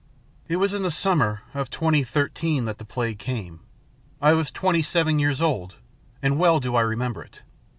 "It 0.47 0.55
was 0.55 0.73
in 0.73 0.81
the 0.81 0.89
summer 0.89 1.43
of 1.53 1.69
2013 1.69 2.65
that 2.65 2.79
the 2.79 2.85
Plague 2.85 3.19
came. 3.19 3.59
I 4.19 4.33
was 4.33 4.49
twenty 4.49 4.81
seven 4.81 5.19
years 5.19 5.41
old, 5.43 5.75
and 6.23 6.39
well 6.39 6.59
do 6.59 6.75
I 6.75 6.81
remember 6.81 7.21
it. 7.21 7.43